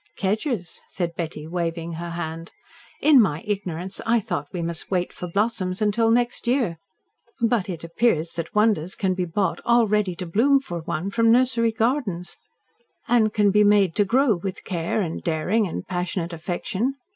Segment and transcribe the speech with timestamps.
[0.17, 2.49] "Kedgers!" said Betty, waving her hand.
[3.01, 6.79] "In my ignorance I thought we must wait for blossoms until next year;
[7.39, 11.31] but it appears that wonders can be brought all ready to bloom for one from
[11.31, 12.37] nursery gardens,
[13.07, 16.95] and can be made to grow with care and daring and passionate affection.